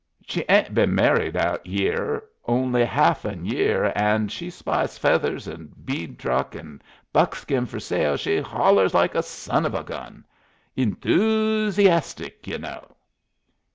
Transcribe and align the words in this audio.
Sh' 0.27 0.39
'ain't 0.49 0.73
been 0.73 0.95
merried 0.95 1.37
out 1.37 1.63
yere 1.63 2.23
only 2.45 2.83
haff'n 2.83 3.45
year, 3.45 3.93
'n' 3.95 4.21
when 4.21 4.27
she 4.29 4.49
spies 4.49 4.97
feathers 4.97 5.47
'n' 5.47 5.71
bead 5.85 6.17
truck 6.17 6.55
'n' 6.55 6.81
buckskin 7.13 7.67
fer 7.67 7.77
sale 7.79 8.17
sh' 8.17 8.41
hollers 8.43 8.95
like 8.95 9.13
a 9.13 9.21
son 9.21 9.63
of 9.63 9.75
a 9.75 9.83
gun. 9.83 10.25
Enthoosiastic, 10.75 12.47
ye 12.47 12.57
know." 12.57 12.87